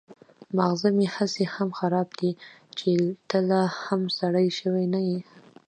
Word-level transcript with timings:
ماغزه 0.57 0.89
مې 0.97 1.05
هسې 1.15 1.43
هم 1.53 1.69
خراب 1.77 2.07
دي 2.19 2.31
چې 2.77 2.89
ته 3.29 3.37
لا 3.49 3.61
هم 3.83 4.01
سړی 4.19 4.47
شوی 4.59 4.85
نه 4.93 4.99
يې. 5.07 5.19